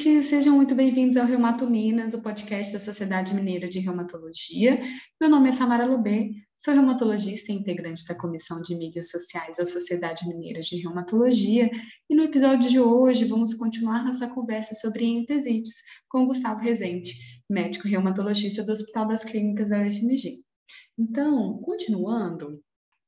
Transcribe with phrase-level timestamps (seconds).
[0.00, 0.24] gente!
[0.24, 4.82] Sejam muito bem-vindos ao Reumato Minas, o podcast da Sociedade Mineira de Reumatologia.
[5.20, 9.66] Meu nome é Samara Lubê, sou reumatologista e integrante da Comissão de Mídias Sociais da
[9.66, 11.70] Sociedade Mineira de Reumatologia.
[12.08, 17.12] E no episódio de hoje vamos continuar nossa conversa sobre entesites com Gustavo Rezende,
[17.50, 20.38] médico reumatologista do Hospital das Clínicas da UFMG.
[20.98, 22.58] Então, continuando,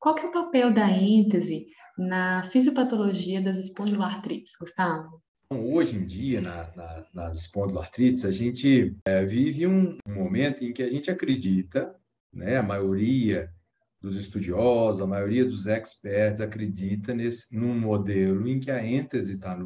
[0.00, 1.66] qual que é o papel da êntese
[1.96, 5.22] na fisiopatologia das espondiloartrites, Gustavo?
[5.52, 10.72] Hoje em dia, na, na, nas espondiloartrites, a gente é, vive um, um, momento em
[10.72, 11.92] que a gente acredita,
[12.32, 13.52] né, a maioria
[14.00, 19.58] dos estudiosos, a maioria dos experts acredita nesse, num modelo em que a êntese está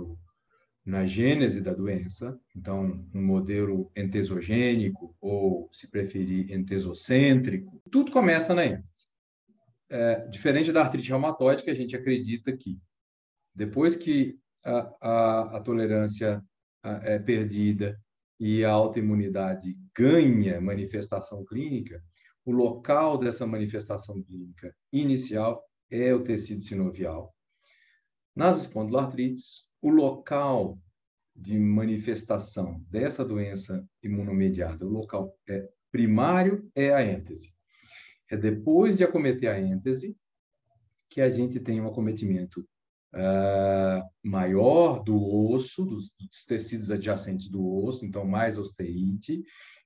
[0.87, 8.65] na gênese da doença, então um modelo entesogênico ou, se preferir, entesocêntrico, tudo começa na
[8.65, 9.07] êntese.
[9.91, 12.81] É, diferente da artrite reumatoide, que a gente acredita que
[13.55, 16.43] depois que a, a, a tolerância
[17.03, 17.99] é perdida
[18.39, 22.03] e a autoimunidade ganha manifestação clínica,
[22.45, 27.35] o local dessa manifestação clínica inicial é o tecido sinovial.
[28.35, 30.79] Nas espondiloartrites, o local
[31.35, 37.55] de manifestação dessa doença imunomediada, o local é, primário é a êntese.
[38.31, 40.17] É depois de acometer a êntese
[41.09, 42.67] que a gente tem um acometimento
[43.15, 49.43] uh, maior do osso, dos, dos, tecidos adjacentes do osso, então mais osteite,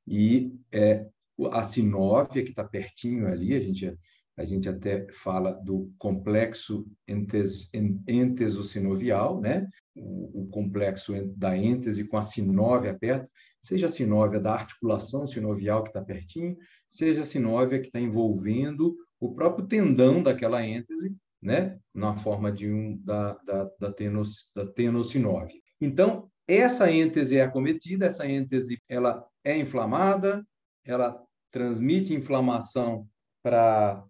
[0.06, 1.06] e é,
[1.52, 3.96] a sinóvia, que está pertinho ali, a gente,
[4.36, 7.68] a gente até fala do complexo entes,
[8.06, 9.68] entesosinovial, né?
[9.94, 13.28] O, o, complexo da êntese com a sinóvia perto,
[13.60, 16.56] seja a sinóvia da articulação sinovial que está pertinho,
[16.88, 22.70] seja a sinóvia que está envolvendo o próprio tendão daquela êntese, né, na forma de
[22.70, 25.54] um da, da, da, tenos, da tenosinove.
[25.80, 30.44] Então, essa êntese é acometida, essa êntese ela é inflamada,
[30.84, 33.06] ela transmite inflamação
[33.42, 34.04] para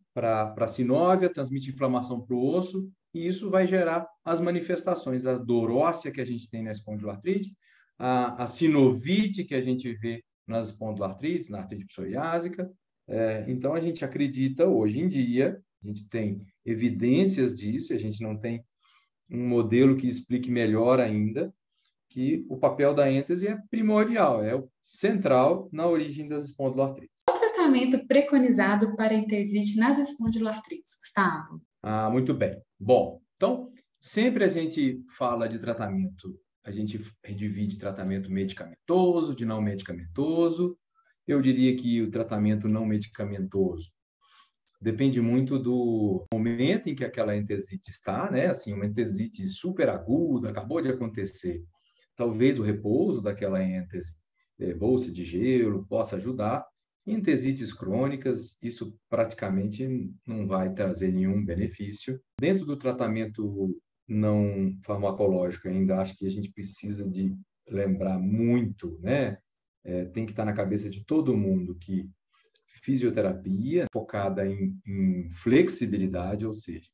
[0.56, 5.70] a sinóvia, transmite inflamação para o osso, e isso vai gerar as manifestações da dor
[5.70, 7.52] óssea que a gente tem na espondiloartrite,
[7.98, 12.70] a, a sinovite que a gente vê nas espondiloartrites, na artrite psoriásica.
[13.06, 18.22] É, então, a gente acredita hoje em dia a gente tem evidências disso, a gente
[18.22, 18.64] não tem
[19.30, 21.52] um modelo que explique melhor ainda
[22.08, 27.22] que o papel da êntese é primordial, é central na origem das espondiloartrites.
[27.26, 31.62] Qual o tratamento preconizado para entesite nas espondiloartrites, Gustavo?
[31.82, 32.60] Ah, muito bem.
[32.80, 36.34] Bom, então, sempre a gente fala de tratamento,
[36.64, 36.98] a gente
[37.36, 40.78] divide tratamento medicamentoso, de não medicamentoso.
[41.26, 43.92] Eu diria que o tratamento não medicamentoso
[44.80, 48.46] depende muito do momento em que aquela entesite está, né?
[48.46, 51.64] Assim, uma entesite super aguda, acabou de acontecer.
[52.16, 54.14] Talvez o repouso daquela entese,
[54.58, 56.64] é, bolsa de gelo, possa ajudar.
[57.06, 62.20] Entesites crônicas, isso praticamente não vai trazer nenhum benefício.
[62.40, 63.74] Dentro do tratamento
[64.06, 67.36] não farmacológico, ainda acho que a gente precisa de
[67.68, 69.38] lembrar muito, né?
[69.84, 72.10] É, tem que estar na cabeça de todo mundo que
[72.82, 76.88] fisioterapia focada em, em flexibilidade, ou seja,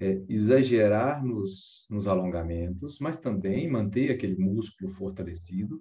[0.00, 5.80] é, exagerar nos, nos alongamentos, mas também manter aquele músculo fortalecido.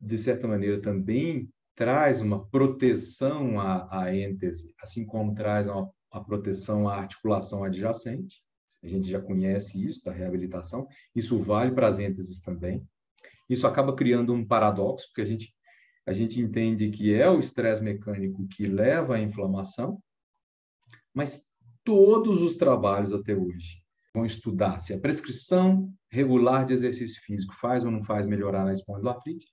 [0.00, 6.24] De certa maneira, também traz uma proteção à, à êntese, assim como traz uma, uma
[6.24, 8.42] proteção à articulação adjacente.
[8.82, 10.86] A gente já conhece isso da reabilitação.
[11.14, 12.86] Isso vale para as ênteses também.
[13.48, 15.54] Isso acaba criando um paradoxo, porque a gente
[16.08, 20.02] a gente entende que é o estresse mecânico que leva à inflamação,
[21.12, 21.46] mas
[21.84, 23.82] todos os trabalhos até hoje
[24.14, 28.72] vão estudar se a prescrição regular de exercício físico faz ou não faz melhorar na
[28.72, 29.46] espondiloartrite.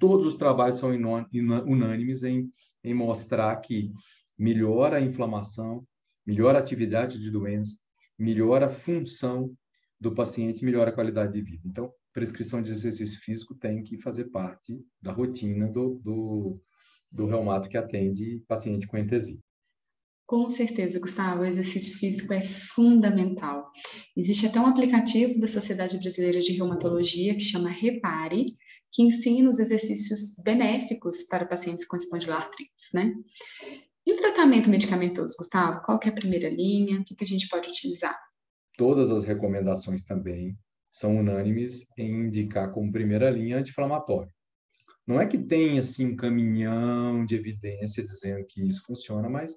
[0.00, 2.50] Todos os trabalhos são unânimes em,
[2.82, 3.92] em mostrar que
[4.36, 5.86] melhora a inflamação,
[6.26, 7.78] melhora a atividade de doença,
[8.18, 9.56] melhora a função
[10.00, 11.62] do paciente, melhora a qualidade de vida.
[11.64, 16.60] Então, prescrição de exercício físico tem que fazer parte da rotina do, do,
[17.10, 19.38] do reumato que atende paciente com entesia.
[20.26, 23.68] Com certeza, Gustavo, o exercício físico é fundamental.
[24.16, 28.56] Existe até um aplicativo da Sociedade Brasileira de Reumatologia que chama Repare,
[28.92, 33.12] que ensina os exercícios benéficos para pacientes com espondiloartrites, né?
[34.06, 35.82] E o tratamento medicamentoso, Gustavo?
[35.82, 37.00] Qual que é a primeira linha?
[37.00, 38.16] O que, que a gente pode utilizar?
[38.78, 40.56] Todas as recomendações também
[40.90, 44.32] são unânimes em indicar como primeira linha anti-inflamatório.
[45.06, 49.56] Não é que tem assim um caminhão de evidência dizendo que isso funciona, mas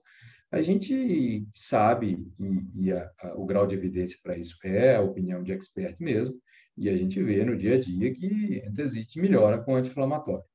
[0.54, 5.02] A gente sabe, e, e a, a, o grau de evidência para isso é a
[5.02, 6.40] opinião de expert mesmo,
[6.78, 10.46] e a gente vê no dia a dia que entesite melhora com anti-inflamatório.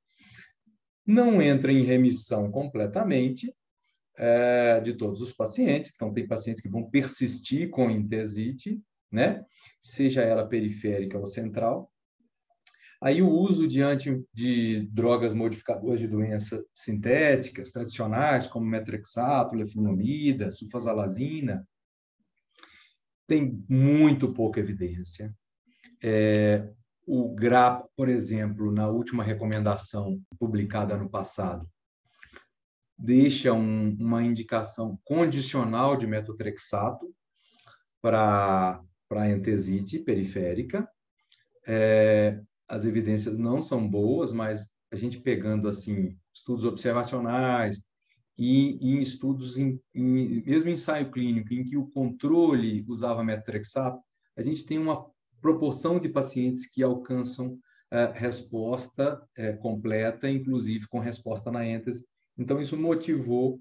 [1.04, 3.52] Não entra em remissão completamente
[4.16, 8.80] é, de todos os pacientes, então tem pacientes que vão persistir com entesite,
[9.10, 9.44] né?
[9.81, 11.90] seja ela periférica ou central,
[13.00, 20.50] Aí o uso de, anti, de drogas modificadoras de doenças sintéticas, tradicionais, como metrexato, leflunomida,
[20.50, 21.64] sulfasalazina,
[23.25, 25.32] tem muito pouca evidência.
[26.02, 26.69] É,
[27.06, 31.70] o GRAP, por exemplo, na última recomendação publicada ano passado,
[32.99, 37.14] deixa um, uma indicação condicional de metotrexato
[38.02, 38.82] para
[39.31, 40.88] entesite periférica.
[41.66, 47.82] É, as evidências não são boas, mas a gente pegando assim estudos observacionais
[48.38, 54.00] e, e estudos em, em, mesmo ensaio clínico em que o controle usava metrexato,
[54.37, 55.05] a gente tem uma
[55.40, 62.04] proporção de pacientes que alcançam uh, resposta uh, completa, inclusive com resposta na êntese.
[62.37, 63.61] Então isso motivou,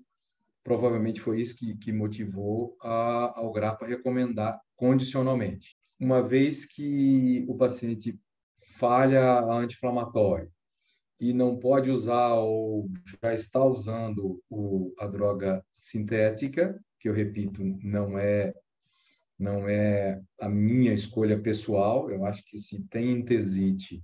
[0.63, 5.75] provavelmente foi isso que, que motivou a, ao GRAPA recomendar condicionalmente.
[5.99, 8.17] Uma vez que o paciente
[8.61, 10.49] falha anti-inflamatória
[11.19, 12.87] e não pode usar ou
[13.21, 18.53] já está usando o, a droga sintética, que eu repito, não é
[19.39, 22.09] não é a minha escolha pessoal.
[22.09, 24.03] Eu acho que se tem entesite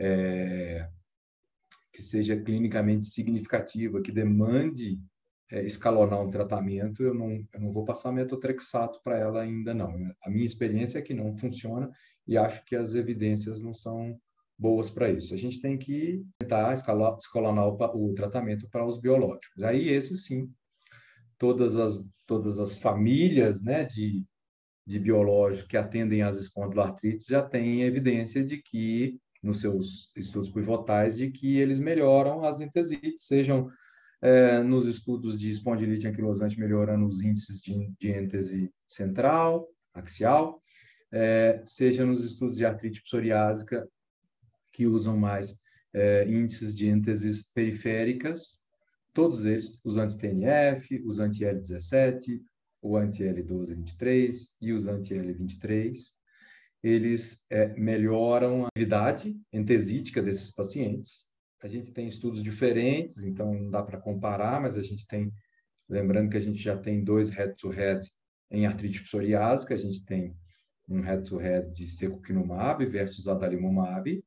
[0.00, 0.88] é,
[1.92, 5.00] que seja clinicamente significativa, que demande
[5.50, 9.94] é, escalonar um tratamento, eu não, eu não vou passar metotrexato para ela ainda não.
[10.22, 11.90] A minha experiência é que não funciona
[12.26, 14.18] e acho que as evidências não são
[14.58, 15.32] boas para isso.
[15.32, 19.62] A gente tem que tentar escalar, escalonar o, o tratamento para os biológicos.
[19.62, 20.52] Aí, esse sim,
[21.38, 24.26] todas as, todas as famílias né, de,
[24.86, 31.16] de biológicos que atendem às espondiloartrites já têm evidência de que, nos seus estudos pivotais,
[31.16, 33.70] de que eles melhoram as entesites, sejam
[34.20, 40.62] é, nos estudos de espondilite anquilosante melhorando os índices de, de êntese central, axial,
[41.12, 43.88] é, seja nos estudos de artrite psoriásica,
[44.72, 45.58] que usam mais
[45.92, 48.60] é, índices de ênteses periféricas,
[49.12, 52.40] todos eles, os anti-TNF, os anti-L17,
[52.80, 55.96] o anti-L12-23 e os anti-L23,
[56.82, 61.27] eles é, melhoram a atividade entesítica desses pacientes.
[61.60, 65.32] A gente tem estudos diferentes, então não dá para comparar, mas a gente tem,
[65.88, 68.10] lembrando que a gente já tem dois head-to-head -head
[68.50, 70.36] em artrite psoriásica, a gente tem
[70.88, 74.24] um head-to-head de secukinumab versus adalimumab,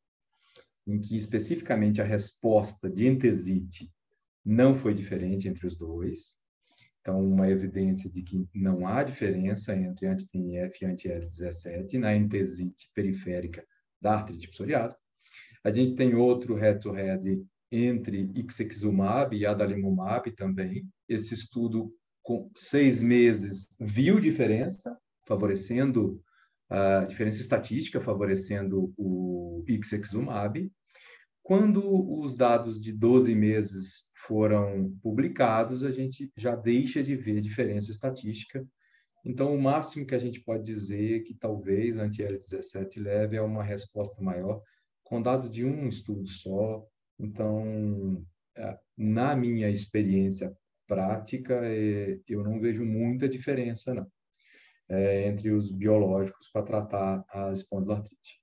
[0.86, 3.92] em que especificamente a resposta de entesite
[4.44, 6.40] não foi diferente entre os dois.
[7.00, 13.66] Então, uma evidência de que não há diferença entre anti-TNF e anti-L17 na entesite periférica
[14.00, 15.02] da artrite psoriásica.
[15.64, 20.88] A gente tem outro head-to-head entre ixekizumab e adalimumab também.
[21.08, 26.22] Esse estudo, com seis meses, viu diferença, favorecendo
[26.72, 30.72] a diferença estatística favorecendo o Ixexumab.
[31.44, 31.84] Quando
[32.20, 38.66] os dados de 12 meses foram publicados, a gente já deixa de ver diferença estatística.
[39.26, 43.44] Então, o máximo que a gente pode dizer é que talvez a anti-L17 leve a
[43.44, 44.62] uma resposta maior,
[45.12, 46.88] com dado de um estudo só.
[47.20, 48.26] Então,
[48.56, 50.56] é, na minha experiência
[50.88, 54.08] prática, é, eu não vejo muita diferença, não
[54.88, 58.40] é, entre os biológicos para tratar a espondiloartrite.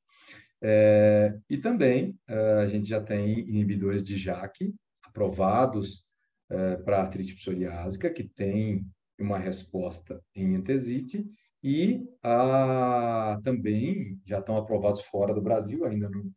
[0.61, 2.19] É, e também
[2.61, 6.05] a gente já tem inibidores de JAK aprovados
[6.85, 8.85] para artrite psoriásica, que tem
[9.19, 11.25] uma resposta em entesite,
[11.63, 16.33] e a, também já estão aprovados fora do Brasil, ainda não,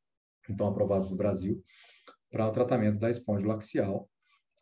[0.52, 1.64] não estão aprovados no Brasil,
[2.32, 4.10] para o tratamento da espondilo axial,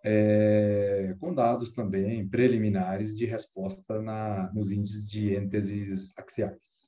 [0.03, 6.79] é, com dados também preliminares de resposta na, nos índices de ênteses axiais.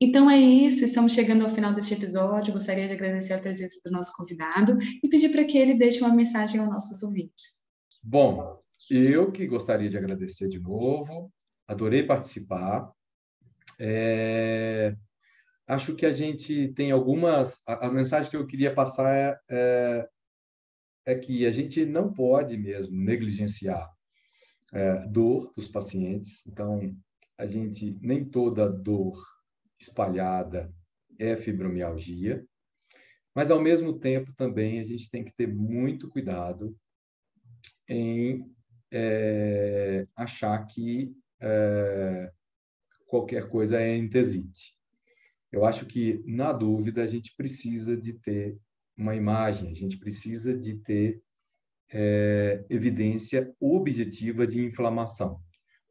[0.00, 2.52] Então é isso, estamos chegando ao final deste episódio.
[2.52, 6.12] Gostaria de agradecer a presença do nosso convidado e pedir para que ele deixe uma
[6.12, 7.62] mensagem aos nossos ouvintes.
[8.02, 8.60] Bom,
[8.90, 11.32] eu que gostaria de agradecer de novo,
[11.68, 12.90] adorei participar.
[13.78, 14.96] É,
[15.66, 17.62] acho que a gente tem algumas.
[17.66, 20.08] A, a, mensagem que eu queria passar é, é
[21.04, 23.90] é que a gente não pode mesmo negligenciar
[24.72, 26.46] é, dor dos pacientes.
[26.46, 26.96] Então,
[27.38, 29.20] a gente nem toda dor
[29.78, 30.72] espalhada
[31.18, 32.44] é fibromialgia,
[33.34, 36.76] mas ao mesmo tempo também a gente tem que ter muito cuidado
[37.88, 38.50] em
[38.90, 42.30] é, achar que é,
[43.06, 44.76] qualquer coisa é entesite.
[45.52, 48.58] Eu acho que, na dúvida, a gente precisa de ter
[48.96, 51.22] uma imagem, a gente precisa de ter
[51.92, 55.40] é, evidência objetiva de inflamação,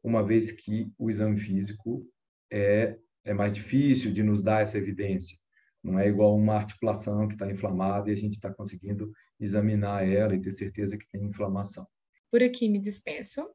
[0.02, 2.04] uma vez que o exame físico
[2.50, 5.38] é, é mais difícil de nos dar essa evidência.
[5.82, 10.34] Não é igual uma articulação que está inflamada e a gente está conseguindo examinar ela
[10.34, 11.86] e ter certeza que tem inflamação.
[12.30, 13.48] Por aqui me despeço,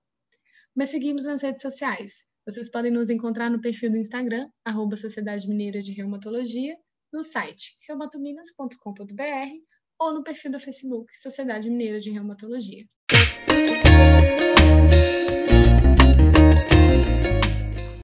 [0.76, 2.27] mas seguimos nas redes sociais.
[2.48, 6.78] Vocês podem nos encontrar no perfil do Instagram, arroba Sociedade Mineira de Reumatologia,
[7.12, 9.52] no site reumatominas.com.br
[10.00, 12.86] ou no perfil do Facebook Sociedade Mineira de Reumatologia.